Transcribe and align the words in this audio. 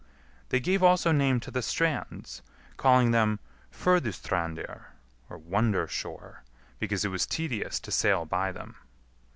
They 0.49 0.59
gave 0.59 0.81
also 0.81 1.11
name 1.11 1.39
to 1.41 1.51
the 1.51 1.61
strands, 1.61 2.41
calling 2.75 3.11
them 3.11 3.37
Furdustrandir 3.71 4.85
(wonder 5.29 5.87
shore), 5.87 6.43
because 6.79 7.05
it 7.05 7.09
was 7.11 7.27
tedious 7.27 7.79
to 7.81 7.91
sail 7.91 8.25
by 8.25 8.51
them. 8.51 8.77